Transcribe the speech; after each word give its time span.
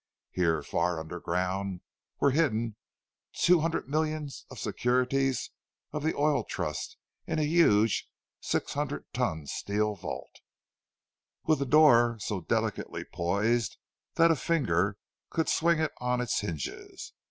Here, 0.31 0.63
far 0.63 0.99
underground, 0.99 1.81
were 2.19 2.31
hidden 2.31 2.75
the 3.33 3.37
two 3.37 3.59
hundred 3.59 3.87
millions 3.87 4.47
of 4.49 4.57
securities 4.57 5.51
of 5.93 6.01
the 6.01 6.15
Oil 6.15 6.43
Trust—in 6.43 7.37
a 7.37 7.43
huge 7.43 8.09
six 8.39 8.73
hundred 8.73 9.05
ton 9.13 9.45
steel 9.45 9.93
vault, 9.93 10.41
with 11.45 11.61
a 11.61 11.67
door 11.67 12.17
so 12.19 12.41
delicately 12.41 13.03
poised 13.03 13.77
that 14.15 14.31
a 14.31 14.35
finger 14.35 14.97
could 15.29 15.47
swing 15.47 15.77
it 15.79 15.91
on 16.01 16.19
its 16.19 16.39
hinges. 16.39 17.13